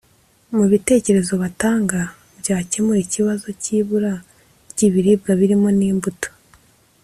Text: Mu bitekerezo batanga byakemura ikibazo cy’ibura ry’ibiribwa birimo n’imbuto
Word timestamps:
Mu 0.55 0.65
bitekerezo 0.71 1.33
batanga 1.43 1.99
byakemura 2.39 2.99
ikibazo 3.05 3.47
cy’ibura 3.61 4.13
ry’ibiribwa 4.71 5.31
birimo 5.39 5.69
n’imbuto 5.77 6.29